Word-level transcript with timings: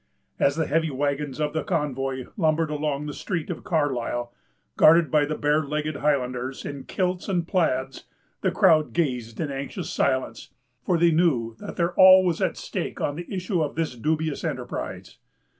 As 0.39 0.55
the 0.55 0.65
heavy 0.65 0.89
wagons 0.89 1.39
of 1.39 1.53
the 1.53 1.63
convoy 1.63 2.25
lumbered 2.35 2.71
along 2.71 3.05
the 3.05 3.13
street 3.13 3.51
of 3.51 3.63
Carlisle, 3.63 4.33
guarded 4.75 5.11
by 5.11 5.25
the 5.25 5.37
bare 5.37 5.61
legged 5.63 5.97
Highlanders, 5.97 6.65
in 6.65 6.85
kilts 6.85 7.29
and 7.29 7.47
plaids, 7.47 8.05
the 8.41 8.49
crowd 8.49 8.93
gazed 8.93 9.39
in 9.39 9.51
anxious 9.51 9.91
silence; 9.91 10.49
for 10.81 10.97
they 10.97 11.11
knew 11.11 11.55
that 11.59 11.75
their 11.75 11.93
all 11.93 12.25
was 12.25 12.41
at 12.41 12.57
stake 12.57 12.99
on 12.99 13.15
the 13.15 13.31
issue 13.31 13.61
of 13.61 13.75
this 13.75 13.95
dubious 13.95 14.43
enterprise. 14.43 15.19